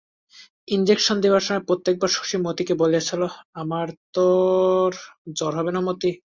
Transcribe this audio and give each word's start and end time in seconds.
Injection 0.67 1.17
দিবার 1.23 1.43
সময় 1.47 1.63
প্রত্যেকবার 1.67 2.09
শশী 2.09 2.37
মতিকে 2.37 2.73
বলিয়াছে, 2.73 3.13
আর 3.73 3.89
তোর 4.13 4.91
জ্বর 5.37 5.51
হবে 5.57 5.71
না 5.75 5.81
মতি। 5.87 6.11